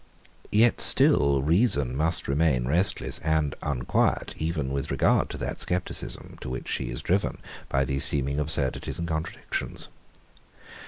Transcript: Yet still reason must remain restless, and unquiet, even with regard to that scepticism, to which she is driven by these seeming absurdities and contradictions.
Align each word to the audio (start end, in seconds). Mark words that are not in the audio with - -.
Yet 0.51 0.81
still 0.81 1.43
reason 1.43 1.95
must 1.95 2.27
remain 2.27 2.65
restless, 2.67 3.19
and 3.19 3.53
unquiet, 3.61 4.33
even 4.39 4.73
with 4.73 4.89
regard 4.89 5.29
to 5.29 5.37
that 5.37 5.59
scepticism, 5.59 6.37
to 6.41 6.49
which 6.49 6.67
she 6.67 6.85
is 6.85 7.03
driven 7.03 7.37
by 7.69 7.85
these 7.85 8.03
seeming 8.03 8.39
absurdities 8.39 8.97
and 8.97 9.07
contradictions. 9.07 9.89